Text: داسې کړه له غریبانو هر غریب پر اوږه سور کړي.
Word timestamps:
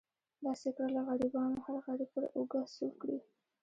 داسې 0.45 0.69
کړه 0.75 0.87
له 0.95 1.01
غریبانو 1.07 1.63
هر 1.65 1.75
غریب 1.85 2.09
پر 2.13 2.23
اوږه 2.35 2.61
سور 2.75 2.91
کړي. 3.01 3.17